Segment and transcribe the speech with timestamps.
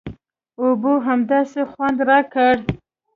[0.61, 2.55] اوبو همداسې خوند راکړ.